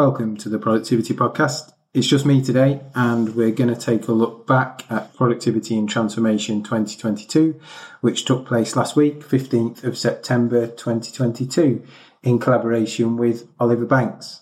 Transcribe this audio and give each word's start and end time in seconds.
Welcome 0.00 0.38
to 0.38 0.48
the 0.48 0.58
Productivity 0.58 1.12
Podcast. 1.12 1.74
It's 1.92 2.06
just 2.06 2.24
me 2.24 2.40
today, 2.40 2.80
and 2.94 3.34
we're 3.36 3.50
going 3.50 3.68
to 3.68 3.78
take 3.78 4.08
a 4.08 4.12
look 4.12 4.46
back 4.46 4.90
at 4.90 5.14
Productivity 5.14 5.76
and 5.76 5.86
Transformation 5.86 6.62
2022, 6.62 7.60
which 8.00 8.24
took 8.24 8.46
place 8.46 8.74
last 8.74 8.96
week, 8.96 9.20
15th 9.20 9.84
of 9.84 9.98
September 9.98 10.68
2022, 10.68 11.84
in 12.22 12.38
collaboration 12.38 13.18
with 13.18 13.46
Oliver 13.60 13.84
Banks. 13.84 14.40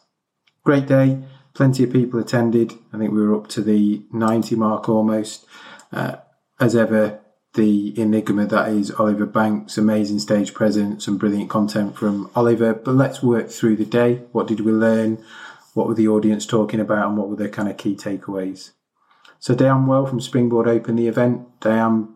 Great 0.63 0.87
day, 0.87 1.25
plenty 1.55 1.83
of 1.83 1.93
people 1.93 2.21
attended. 2.21 2.75
I 2.93 2.99
think 2.99 3.11
we 3.11 3.21
were 3.21 3.35
up 3.35 3.49
to 3.49 3.61
the 3.61 4.05
90 4.13 4.55
mark 4.55 4.89
almost. 4.89 5.45
Uh, 5.93 6.19
as 6.61 6.77
ever, 6.77 7.19
the 7.55 7.99
enigma 8.01 8.47
that 8.47 8.69
is 8.69 8.93
Oliver 8.93 9.27
Banks, 9.27 9.77
amazing 9.77 10.21
stage 10.21 10.55
presence 10.55 11.09
and 11.09 11.19
brilliant 11.19 11.51
content 11.51 11.97
from 11.97 12.31
Oliver. 12.37 12.75
But 12.75 12.95
let's 12.95 13.25
work 13.25 13.51
through 13.51 13.75
the 13.75 13.85
day. 13.85 14.23
What 14.31 14.47
did 14.47 14.61
we 14.61 14.71
learn? 14.71 15.25
What 15.79 15.87
were 15.87 15.95
the 15.95 16.09
audience 16.09 16.45
talking 16.45 16.81
about 16.81 17.07
and 17.07 17.17
what 17.17 17.29
were 17.29 17.37
their 17.37 17.49
kind 17.49 17.69
of 17.69 17.77
key 17.77 17.95
takeaways. 17.95 18.73
So 19.39 19.55
Diane 19.55 19.87
Wehrle 19.87 20.09
from 20.09 20.21
Springboard 20.21 20.67
opened 20.67 20.99
the 20.99 21.07
event. 21.07 21.47
Diane 21.61 22.09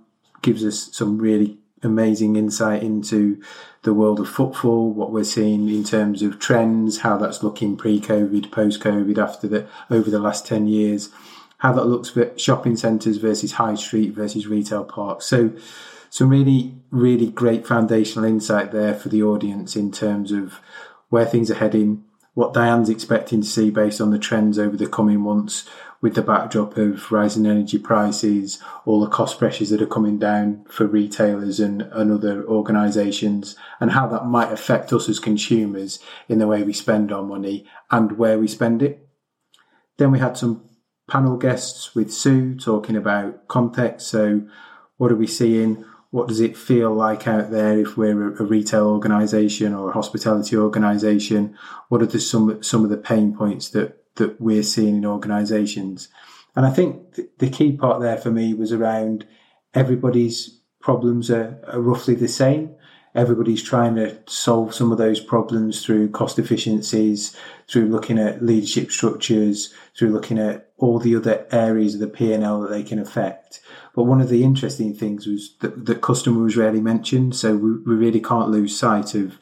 gives 0.43 0.65
us 0.65 0.89
some 0.91 1.19
really 1.19 1.59
amazing 1.81 2.35
insight 2.35 2.83
into 2.83 3.41
the 3.85 3.95
world 3.95 4.19
of 4.19 4.29
footfall, 4.29 4.93
what 4.93 5.13
we're 5.13 5.23
seeing 5.23 5.69
in 5.69 5.85
terms 5.85 6.23
of 6.23 6.41
trends, 6.41 7.03
how 7.03 7.17
that's 7.17 7.45
looking 7.45 7.77
pre-COVID, 7.77 8.51
post-COVID, 8.51 9.17
after 9.17 9.47
the 9.47 9.69
over 9.89 10.11
the 10.11 10.19
last 10.19 10.45
ten 10.45 10.67
years, 10.67 11.11
how 11.59 11.73
that 11.73 11.87
looks 11.87 12.09
for 12.09 12.37
shopping 12.37 12.77
centres 12.77 13.19
versus 13.19 13.53
high 13.53 13.77
street 13.77 14.13
versus 14.13 14.49
retail 14.49 14.83
parks. 14.83 15.27
So 15.27 15.53
some 16.11 16.31
really, 16.31 16.75
really 16.91 17.31
great 17.31 17.65
foundational 17.65 18.25
insight 18.29 18.73
there 18.73 18.95
for 18.95 19.09
the 19.09 19.23
audience 19.23 19.77
in 19.77 19.93
terms 19.93 20.33
of 20.33 20.59
where 21.11 21.27
things 21.27 21.49
are 21.49 21.63
heading, 21.63 22.03
what 22.35 22.55
Diane's 22.55 22.89
expecting 22.89 23.43
to 23.43 23.47
see 23.47 23.71
based 23.71 24.01
on 24.01 24.11
the 24.11 24.19
trends 24.19 24.59
over 24.59 24.77
the 24.77 24.89
coming 24.89 25.21
months 25.21 25.69
with 26.01 26.15
the 26.15 26.23
backdrop 26.23 26.77
of 26.77 27.13
rising 27.13 27.47
energy 27.47 27.79
prices, 27.79 28.61
all 28.85 29.01
the 29.01 29.09
cost 29.09 29.39
pressures 29.39 29.71
that 29.71 29.81
are 29.81 29.87
coming 29.87 30.19
down 30.19 30.65
for 30.69 30.87
retailers 30.87 31.61
and, 31.61 31.83
and 31.83 32.11
other 32.11 32.45
organisations, 32.45 33.55
and 33.79 33.93
how 33.93 34.09
that 34.09 34.27
might 34.27 34.53
affect 34.53 34.93
us 34.93 35.09
as 35.09 35.21
consumers 35.21 36.01
in 36.29 36.39
the 36.39 36.47
way 36.47 36.63
we 36.63 36.73
spend 36.73 37.13
our 37.13 37.23
money 37.23 37.65
and 37.91 38.19
where 38.19 38.39
we 38.39 38.49
spend 38.49 38.83
it. 38.83 39.09
Then 39.97 40.11
we 40.11 40.19
had 40.19 40.37
some 40.37 40.69
panel 41.09 41.37
guests 41.37 41.95
with 41.95 42.13
Sue 42.13 42.57
talking 42.57 42.97
about 42.97 43.47
context. 43.47 44.09
So, 44.09 44.43
what 44.97 45.13
are 45.13 45.17
we 45.17 45.27
seeing? 45.27 45.85
What 46.13 46.29
does 46.29 46.41
it 46.41 46.59
feel 46.59 46.93
like 46.93 47.27
out 47.27 47.51
there 47.51 47.81
if 47.81 47.97
we're 47.97 48.35
a, 48.35 48.45
retail 48.45 48.87
organisation 48.87 49.75
or 49.75 49.89
a 49.89 49.95
hospitality 49.95 50.55
organisation? 50.57 51.57
What 51.89 52.03
are 52.03 52.07
the, 52.07 52.21
some 52.21 52.63
some 52.63 52.85
of 52.85 52.91
the 52.91 52.99
pain 52.99 53.35
points 53.35 53.71
that 53.71 54.05
that 54.17 54.39
we're 54.39 54.63
seeing 54.63 54.97
in 54.97 55.07
organisations? 55.07 56.09
And 56.55 56.67
I 56.67 56.71
think 56.71 57.15
th- 57.15 57.31
the 57.39 57.49
key 57.49 57.73
part 57.73 58.03
there 58.03 58.19
for 58.19 58.31
me 58.31 58.53
was 58.53 58.73
around 58.73 59.27
everybody's 59.73 60.61
problems 60.81 61.31
are, 61.31 61.59
are 61.67 61.81
roughly 61.81 62.15
the 62.15 62.29
same. 62.29 62.75
Everybody's 63.15 63.63
trying 63.63 63.95
to 63.95 64.19
solve 64.27 64.75
some 64.75 64.93
of 64.93 64.99
those 64.99 65.19
problems 65.21 65.83
through 65.83 66.11
cost 66.11 66.39
efficiencies, 66.39 67.35
through 67.71 67.87
looking 67.87 68.19
at 68.19 68.45
leadership 68.45 68.91
structures, 68.91 69.73
through 69.97 70.11
looking 70.11 70.39
at 70.39 70.72
all 70.83 70.99
the 70.99 71.15
other 71.15 71.47
areas 71.53 71.95
of 71.95 72.01
the 72.01 72.09
P&L 72.09 72.61
that 72.61 72.71
they 72.71 72.83
can 72.83 72.99
affect. 72.99 73.61
But 73.95 74.03
one 74.03 74.21
of 74.21 74.29
the 74.29 74.43
interesting 74.43 74.93
things 74.93 75.29
was 75.29 75.55
that, 75.61 75.87
that 75.87 76.01
customer 76.01 76.43
was 76.43 76.57
rarely 76.57 76.81
mentioned. 76.81 77.37
So 77.37 77.55
we, 77.55 77.71
we 77.87 77.95
really 77.95 78.21
can't 78.21 78.51
lose 78.51 78.77
sight 78.77 79.15
of 79.15 79.39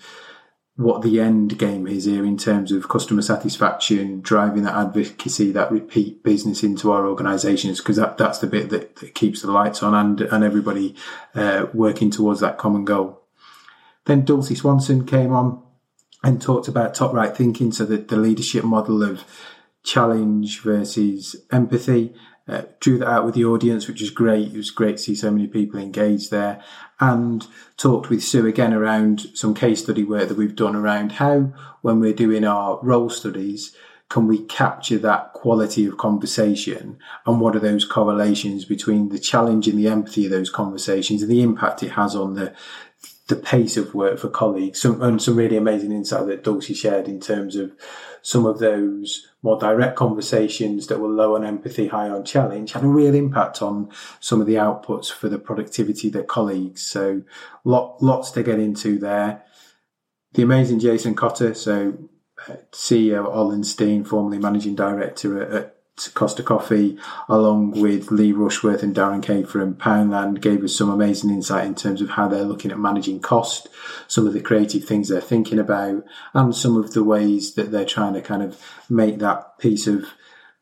what 0.77 1.01
the 1.01 1.19
end 1.19 1.59
game 1.59 1.87
is 1.87 2.05
here 2.05 2.27
in 2.27 2.37
terms 2.37 2.73
of 2.73 2.91
customer 2.91 3.23
satisfaction, 3.23 4.21
driving 4.21 4.65
that 4.65 4.75
advocacy, 4.75 5.51
that 5.53 5.73
repeat 5.73 6.23
business 6.23 6.63
into 6.63 6.93
our 6.93 7.07
organisations, 7.07 7.79
because 7.79 7.97
that, 7.97 8.19
that's 8.19 8.39
the 8.41 8.47
bit 8.47 8.69
that, 8.69 8.97
that, 8.97 9.15
keeps 9.15 9.41
the 9.41 9.51
lights 9.51 9.83
on 9.83 9.95
and, 9.95 10.21
and 10.21 10.45
everybody 10.45 10.95
uh, 11.35 11.67
working 11.73 12.11
towards 12.11 12.41
that 12.41 12.59
common 12.59 12.85
goal. 12.85 13.23
Then 14.05 14.27
Dulcie 14.27 14.55
Swanson 14.55 15.07
came 15.07 15.33
on 15.33 15.63
and 16.23 16.41
talked 16.41 16.69
about 16.69 16.95
top 16.95 17.15
right 17.15 17.35
thinking, 17.35 17.73
so 17.73 17.87
that 17.87 18.09
the 18.09 18.17
leadership 18.19 18.63
model 18.63 19.03
of 19.03 19.25
challenge 19.83 20.61
versus 20.63 21.37
empathy, 21.51 22.15
uh, 22.49 22.63
drew 22.81 22.99
that 22.99 23.09
out 23.09 23.25
with 23.25 23.35
the 23.35 23.45
audience, 23.45 23.87
which 23.87 24.01
was 24.01 24.11
great. 24.11 24.53
It 24.53 24.57
was 24.57 24.71
great 24.71 24.97
to 24.97 25.03
see 25.03 25.15
so 25.15 25.31
many 25.31 25.47
people 25.47 25.79
engaged 25.79 26.31
there 26.31 26.63
and 26.99 27.47
talked 27.77 28.11
with 28.11 28.23
Sue 28.23 28.47
again 28.47 28.73
around 28.75 29.31
some 29.35 29.55
case 29.55 29.83
study 29.83 30.03
work 30.03 30.29
that 30.29 30.37
we've 30.37 30.57
done 30.57 30.75
around 30.75 31.13
how, 31.13 31.53
when 31.83 32.01
we're 32.01 32.13
doing 32.13 32.45
our 32.45 32.79
role 32.83 33.09
studies, 33.09 33.75
can 34.09 34.27
we 34.27 34.45
capture 34.45 34.99
that 34.99 35.33
quality 35.33 35.87
of 35.87 35.97
conversation 35.97 36.99
and 37.25 37.41
what 37.41 37.55
are 37.55 37.61
those 37.61 37.85
correlations 37.85 38.65
between 38.65 39.09
the 39.09 39.19
challenge 39.19 39.69
and 39.69 39.79
the 39.79 39.87
empathy 39.87 40.25
of 40.25 40.33
those 40.33 40.51
conversations 40.51 41.23
and 41.23 41.31
the 41.31 41.43
impact 41.43 41.83
it 41.85 41.93
has 41.93 42.17
on 42.17 42.35
the 42.35 42.53
the 43.31 43.37
pace 43.37 43.77
of 43.77 43.95
work 43.95 44.19
for 44.19 44.29
colleagues 44.29 44.81
some, 44.81 45.01
and 45.01 45.23
some 45.23 45.37
really 45.37 45.57
amazing 45.57 45.93
insight 45.93 46.27
that 46.27 46.45
Dulcie 46.45 46.75
shared 46.75 47.09
in 47.09 47.21
terms 47.21 47.57
of 47.57 47.73
some 48.23 48.45
of 48.45 48.59
those 48.59 49.29
more 49.43 49.59
direct 49.59 49.97
conversations 49.97 50.89
that 50.89 51.01
were 51.01 51.09
low 51.09 51.37
on 51.37 51.45
empathy, 51.45 51.87
high 51.87 52.11
on 52.11 52.25
challenge 52.25 52.73
had 52.73 52.83
a 52.83 52.89
real 52.89 53.15
impact 53.15 53.63
on 53.63 53.89
some 54.21 54.41
of 54.41 54.47
the 54.47 54.57
outputs 54.57 55.11
for 55.11 55.29
the 55.29 55.39
productivity 55.39 56.09
of 56.09 56.13
their 56.13 56.23
colleagues. 56.25 56.87
So 56.87 57.23
lot, 57.65 58.03
lots 58.03 58.31
to 58.33 58.43
get 58.43 58.59
into 58.59 58.99
there. 58.99 59.43
The 60.35 60.43
amazing 60.43 60.81
Jason 60.81 61.15
Cotta, 61.15 61.55
so 61.55 61.97
uh, 62.49 62.57
CEO 62.73 63.27
of 63.27 63.33
Ollenstein, 63.33 64.07
formerly 64.07 64.39
managing 64.39 64.75
director 64.75 65.43
at, 65.43 65.51
at 65.53 65.77
Costa 66.09 66.43
Coffee, 66.43 66.99
along 67.29 67.73
with 67.73 68.11
Lee 68.11 68.33
Rushworth 68.33 68.83
and 68.83 68.95
Darren 68.95 69.23
Kay 69.23 69.43
from 69.43 69.75
Poundland, 69.75 70.41
gave 70.41 70.65
us 70.65 70.77
some 70.77 70.91
amazing 70.91 71.31
insight 71.31 71.67
in 71.67 71.75
terms 71.75 72.01
of 72.01 72.11
how 72.11 72.29
they're 72.29 72.45
looking 72.45 72.71
at 72.71 72.79
managing 72.79 73.21
cost, 73.21 73.69
some 74.09 74.27
of 74.27 74.33
the 74.33 74.41
creative 74.41 74.85
things 74.85 75.09
they're 75.09 75.21
thinking 75.21 75.59
about, 75.59 76.05
and 76.35 76.55
some 76.55 76.77
of 76.77 76.93
the 76.93 77.05
ways 77.05 77.55
that 77.55 77.71
they're 77.71 77.85
trying 77.85 78.15
to 78.15 78.21
kind 78.21 78.43
of 78.43 78.61
make 78.89 79.19
that 79.19 79.59
piece 79.59 79.87
of 79.87 80.07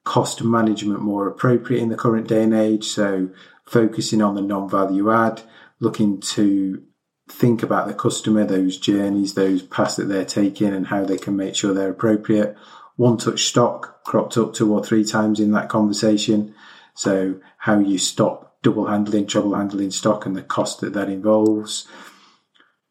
cost 0.04 0.43
management 0.43 1.00
more 1.00 1.28
appropriate 1.28 1.82
in 1.82 1.91
the 1.91 1.97
current 1.97 2.28
day 2.28 2.43
and 2.43 2.55
age. 2.55 2.84
So 2.84 3.31
focusing 3.66 4.22
on 4.22 4.34
the 4.34 4.41
non-value 4.41 5.10
add, 5.10 5.43
looking 5.81 6.20
to 6.20 6.82
think 7.28 7.62
about 7.62 7.87
the 7.87 7.94
customer, 7.94 8.44
those 8.44 8.78
journeys, 8.78 9.34
those 9.34 9.62
paths 9.62 9.97
that 9.97 10.06
they're 10.06 10.25
taking 10.25 10.72
and 10.72 10.87
how 10.87 11.05
they 11.05 11.19
can 11.19 11.37
make 11.37 11.55
sure 11.55 11.75
they're 11.75 11.91
appropriate 11.91 12.56
one 12.97 13.16
touch 13.16 13.44
stock 13.47 13.98
cropped 14.09 14.39
up 14.39 14.55
two 14.55 14.73
or 14.73 14.83
three 14.83 15.05
times 15.05 15.39
in 15.39 15.53
that 15.53 15.69
conversation. 15.69 16.55
So 16.95 17.41
how 17.59 17.79
you 17.79 17.99
stop 17.99 18.57
double 18.63 18.87
handling, 18.87 19.27
trouble 19.27 19.55
handling 19.55 19.91
stock 19.91 20.25
and 20.25 20.35
the 20.35 20.43
cost 20.43 20.81
that 20.81 20.95
that 20.95 21.11
involves. 21.11 21.87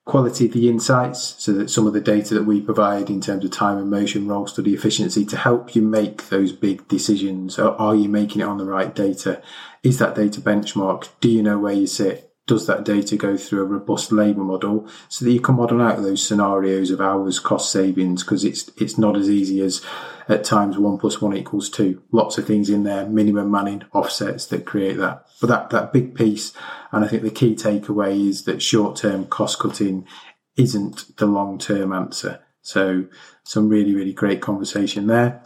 Quality 0.06 0.46
of 0.46 0.54
the 0.54 0.70
insights, 0.70 1.36
so 1.40 1.52
that 1.54 1.72
some 1.72 1.88
of 1.88 1.94
the 1.94 2.00
data 2.00 2.36
that 2.36 2.44
we 2.46 2.62
provide 2.62 3.10
in 3.10 3.20
terms 3.20 3.44
of 3.44 3.50
time 3.50 3.80
and 3.80 3.90
motion, 3.90 4.28
role 4.28 4.46
study 4.46 4.76
efficiency 4.76 5.26
to 5.26 5.36
help 5.36 5.76
you 5.76 5.82
make 5.82 6.30
those 6.30 6.52
big 6.52 6.88
decisions. 6.88 7.58
Are 7.58 7.96
you 7.96 8.08
making 8.08 8.42
it 8.42 8.48
on 8.48 8.60
the 8.60 8.66
right 8.66 8.94
data? 8.94 9.42
Is 9.82 9.98
that 9.98 10.16
data 10.16 10.40
benchmark? 10.40 11.10
Do 11.20 11.30
you 11.30 11.42
know 11.42 11.58
where 11.58 11.74
you 11.74 11.88
sit? 11.88 12.27
Does 12.48 12.66
that 12.66 12.86
data 12.86 13.16
go 13.18 13.38
through 13.38 13.62
a 13.62 13.66
robust 13.66 14.12
labour 14.12 14.44
model 14.44 14.88
so 15.10 15.26
that 15.26 15.32
you 15.32 15.40
can 15.40 15.56
model 15.56 15.82
out 15.82 16.02
those 16.02 16.26
scenarios 16.26 16.90
of 16.90 17.02
hours 17.02 17.40
cost 17.40 17.72
savings 17.72 18.24
because 18.24 18.44
it's 18.44 18.72
it's 18.78 18.98
not 18.98 19.16
as 19.18 19.30
easy 19.30 19.62
as 19.62 19.86
at 20.30 20.44
times 20.44 20.78
one 20.78 20.98
plus 20.98 21.22
one 21.22 21.36
equals 21.36 21.70
two. 21.70 22.02
Lots 22.12 22.38
of 22.38 22.48
things 22.48 22.70
in 22.70 22.84
there, 22.84 23.06
minimum 23.06 23.52
manning 23.52 23.84
offsets 23.94 24.46
that 24.48 24.66
create 24.66 24.98
that. 24.98 25.26
But 25.40 25.48
that, 25.48 25.70
that 25.70 25.94
big 25.94 26.16
piece, 26.16 26.54
and 26.92 27.06
I 27.06 27.08
think 27.08 27.24
the 27.24 27.30
key 27.30 27.56
takeaway 27.56 28.28
is 28.28 28.44
that 28.44 28.62
short 28.62 28.96
term 28.96 29.26
cost 29.26 29.60
cutting 29.60 30.08
isn't 30.56 31.18
the 31.18 31.26
long 31.26 31.60
term 31.60 31.94
answer. 31.94 32.40
So 32.62 33.06
some 33.44 33.70
really, 33.70 33.94
really 33.94 34.14
great 34.14 34.42
conversation 34.42 35.08
there. 35.08 35.44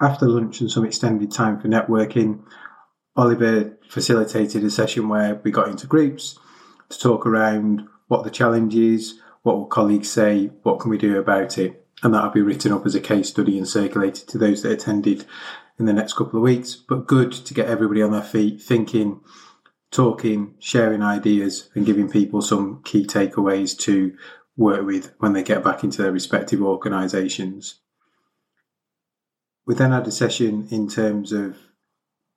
After 0.00 0.26
lunch 0.26 0.60
and 0.60 0.70
some 0.70 0.84
extended 0.84 1.32
time 1.32 1.60
for 1.60 1.68
networking, 1.68 2.42
Oliver 3.16 3.76
facilitated 3.88 4.62
a 4.64 4.70
session 4.70 5.08
where 5.08 5.36
we 5.36 5.50
got 5.50 5.68
into 5.68 5.86
groups 5.86 6.38
to 6.88 6.98
talk 6.98 7.26
around 7.26 7.88
what 8.08 8.24
the 8.24 8.30
challenge 8.30 8.74
is, 8.74 9.20
what 9.42 9.56
will 9.56 9.66
colleagues 9.66 10.10
say, 10.10 10.50
what 10.62 10.80
can 10.80 10.90
we 10.90 10.98
do 10.98 11.18
about 11.18 11.56
it, 11.58 11.86
and 12.02 12.12
that'll 12.12 12.30
be 12.30 12.42
written 12.42 12.72
up 12.72 12.84
as 12.84 12.94
a 12.94 13.00
case 13.00 13.28
study 13.28 13.56
and 13.56 13.68
circulated 13.68 14.28
to 14.28 14.38
those 14.38 14.62
that 14.62 14.72
attended 14.72 15.24
in 15.78 15.86
the 15.86 15.92
next 15.92 16.14
couple 16.14 16.38
of 16.38 16.42
weeks. 16.42 16.74
But 16.74 17.06
good 17.06 17.32
to 17.32 17.54
get 17.54 17.68
everybody 17.68 18.02
on 18.02 18.12
their 18.12 18.22
feet, 18.22 18.60
thinking, 18.60 19.20
talking, 19.90 20.54
sharing 20.58 21.02
ideas, 21.02 21.70
and 21.74 21.86
giving 21.86 22.10
people 22.10 22.42
some 22.42 22.82
key 22.84 23.06
takeaways 23.06 23.76
to 23.80 24.16
work 24.56 24.84
with 24.84 25.14
when 25.18 25.32
they 25.32 25.42
get 25.42 25.64
back 25.64 25.84
into 25.84 26.02
their 26.02 26.12
respective 26.12 26.62
organisations. 26.62 27.80
We 29.66 29.74
then 29.74 29.92
had 29.92 30.06
a 30.06 30.12
session 30.12 30.68
in 30.70 30.88
terms 30.88 31.32
of 31.32 31.56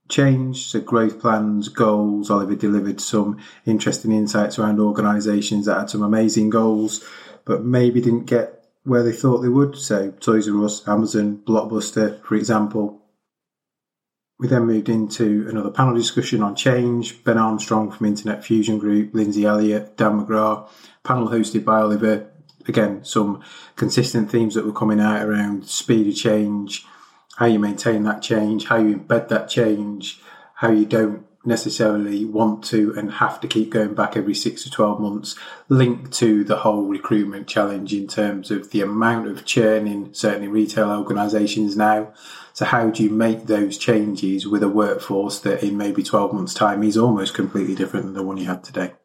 change, 0.09 0.65
so 0.65 0.81
growth 0.81 1.19
plans, 1.19 1.69
goals. 1.69 2.29
Oliver 2.29 2.55
delivered 2.55 2.99
some 2.99 3.39
interesting 3.65 4.11
insights 4.11 4.59
around 4.59 4.79
organisations 4.79 5.65
that 5.65 5.79
had 5.79 5.89
some 5.89 6.01
amazing 6.01 6.49
goals, 6.49 7.03
but 7.45 7.63
maybe 7.63 8.01
didn't 8.01 8.25
get 8.25 8.65
where 8.83 9.03
they 9.03 9.11
thought 9.11 9.39
they 9.39 9.49
would. 9.49 9.77
So 9.77 10.11
Toys 10.19 10.49
R 10.49 10.65
Us, 10.65 10.87
Amazon, 10.87 11.41
Blockbuster, 11.45 12.21
for 12.23 12.35
example. 12.35 13.01
We 14.39 14.47
then 14.47 14.65
moved 14.65 14.87
into 14.87 15.47
another 15.49 15.69
panel 15.69 15.95
discussion 15.95 16.41
on 16.41 16.55
change. 16.55 17.23
Ben 17.25 17.37
Armstrong 17.37 17.91
from 17.91 18.07
Internet 18.07 18.43
Fusion 18.43 18.79
Group, 18.79 19.13
Lindsay 19.13 19.45
Elliott, 19.45 19.97
Dan 19.97 20.25
McGrath, 20.25 20.69
panel 21.03 21.27
hosted 21.27 21.65
by 21.65 21.81
Oliver. 21.81 22.31
Again, 22.65 23.03
some 23.03 23.43
consistent 23.75 24.31
themes 24.31 24.55
that 24.55 24.65
were 24.65 24.71
coming 24.71 25.01
out 25.01 25.25
around 25.25 25.67
speed 25.67 26.07
of 26.07 26.15
change, 26.15 26.85
how 27.39 27.45
you 27.45 27.57
maintain 27.57 28.03
that 28.03 28.21
change, 28.21 28.65
how 28.65 28.75
you 28.75 28.97
embed 28.97 29.29
that 29.29 29.47
change, 29.47 30.19
how 30.55 30.69
you 30.69 30.85
don't 30.85 31.25
necessarily 31.45 32.25
want 32.25 32.65
to 32.65 32.93
and 32.97 33.13
have 33.13 33.39
to 33.39 33.47
keep 33.47 33.69
going 33.69 33.93
back 33.93 34.17
every 34.17 34.35
six 34.35 34.63
to 34.63 34.69
12 34.69 34.99
months, 34.99 35.35
linked 35.69 36.11
to 36.11 36.43
the 36.43 36.57
whole 36.57 36.83
recruitment 36.83 37.47
challenge 37.47 37.93
in 37.93 38.07
terms 38.07 38.51
of 38.51 38.71
the 38.71 38.81
amount 38.81 39.25
of 39.25 39.45
churn 39.45 39.87
in 39.87 40.13
certainly 40.13 40.49
retail 40.49 40.91
organisations 40.91 41.77
now. 41.77 42.11
So, 42.51 42.65
how 42.65 42.89
do 42.89 43.01
you 43.01 43.09
make 43.09 43.45
those 43.45 43.77
changes 43.77 44.45
with 44.45 44.61
a 44.61 44.67
workforce 44.67 45.39
that 45.39 45.63
in 45.63 45.77
maybe 45.77 46.03
12 46.03 46.33
months' 46.33 46.53
time 46.53 46.83
is 46.83 46.97
almost 46.97 47.33
completely 47.33 47.73
different 47.73 48.07
than 48.07 48.15
the 48.15 48.23
one 48.23 48.35
you 48.35 48.47
have 48.47 48.63
today? 48.63 48.95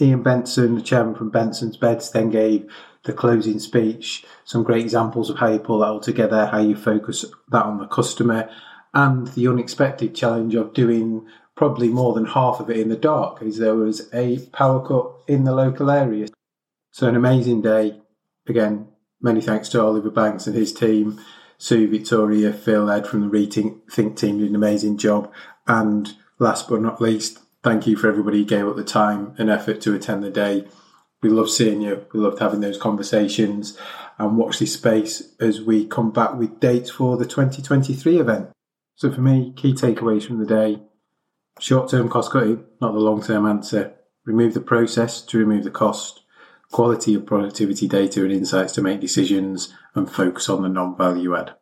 Ian 0.00 0.22
Benson, 0.22 0.76
the 0.76 0.80
chairman 0.80 1.14
from 1.14 1.28
Benson's 1.28 1.76
Beds, 1.76 2.10
then 2.10 2.30
gave 2.30 2.72
the 3.10 3.16
closing 3.16 3.58
speech, 3.58 4.24
some 4.44 4.62
great 4.62 4.82
examples 4.82 5.30
of 5.30 5.38
how 5.38 5.48
you 5.48 5.58
pull 5.58 5.80
that 5.80 5.88
all 5.88 6.00
together, 6.00 6.46
how 6.46 6.58
you 6.58 6.76
focus 6.76 7.24
that 7.50 7.64
on 7.64 7.78
the 7.78 7.86
customer, 7.86 8.48
and 8.94 9.26
the 9.28 9.48
unexpected 9.48 10.14
challenge 10.14 10.54
of 10.54 10.72
doing 10.72 11.26
probably 11.56 11.88
more 11.88 12.14
than 12.14 12.26
half 12.26 12.60
of 12.60 12.70
it 12.70 12.78
in 12.78 12.88
the 12.88 12.96
dark, 12.96 13.42
as 13.42 13.58
there 13.58 13.74
was 13.74 14.08
a 14.14 14.38
power 14.52 14.86
cut 14.86 15.12
in 15.28 15.44
the 15.44 15.54
local 15.54 15.90
area. 15.90 16.28
So, 16.92 17.08
an 17.08 17.16
amazing 17.16 17.62
day. 17.62 18.00
Again, 18.48 18.88
many 19.20 19.40
thanks 19.40 19.68
to 19.70 19.82
Oliver 19.82 20.10
Banks 20.10 20.46
and 20.46 20.56
his 20.56 20.72
team. 20.72 21.20
Sue, 21.58 21.88
Victoria, 21.88 22.52
Phil, 22.52 22.90
Ed 22.90 23.06
from 23.06 23.20
the 23.20 23.28
Rethink 23.28 24.16
team 24.16 24.38
did 24.38 24.48
an 24.48 24.56
amazing 24.56 24.96
job. 24.96 25.30
And 25.66 26.16
last 26.38 26.68
but 26.68 26.80
not 26.80 27.00
least, 27.00 27.38
thank 27.62 27.86
you 27.86 27.96
for 27.96 28.08
everybody 28.08 28.38
who 28.38 28.44
gave 28.44 28.66
up 28.66 28.76
the 28.76 28.84
time 28.84 29.34
and 29.36 29.50
effort 29.50 29.80
to 29.82 29.94
attend 29.94 30.24
the 30.24 30.30
day. 30.30 30.66
We 31.22 31.28
love 31.28 31.50
seeing 31.50 31.82
you. 31.82 32.06
We 32.12 32.20
loved 32.20 32.38
having 32.38 32.60
those 32.60 32.78
conversations 32.78 33.76
and 34.18 34.36
watch 34.36 34.58
this 34.58 34.74
space 34.74 35.34
as 35.38 35.60
we 35.60 35.86
come 35.86 36.10
back 36.10 36.34
with 36.34 36.60
dates 36.60 36.90
for 36.90 37.16
the 37.16 37.26
2023 37.26 38.18
event. 38.18 38.50
So 38.96 39.12
for 39.12 39.20
me, 39.20 39.52
key 39.56 39.72
takeaways 39.72 40.26
from 40.26 40.38
the 40.38 40.46
day 40.46 40.80
Short 41.60 41.90
term 41.90 42.08
cost 42.08 42.32
cutting, 42.32 42.64
not 42.80 42.94
the 42.94 43.00
long 43.00 43.22
term 43.22 43.44
answer. 43.44 43.92
Remove 44.24 44.54
the 44.54 44.62
process 44.62 45.20
to 45.20 45.38
remove 45.38 45.64
the 45.64 45.70
cost. 45.70 46.22
Quality 46.72 47.14
of 47.14 47.26
productivity 47.26 47.86
data 47.86 48.22
and 48.22 48.32
insights 48.32 48.72
to 48.74 48.82
make 48.82 49.00
decisions 49.00 49.70
and 49.94 50.10
focus 50.10 50.48
on 50.48 50.62
the 50.62 50.70
non 50.70 50.96
value 50.96 51.36
add. 51.36 51.54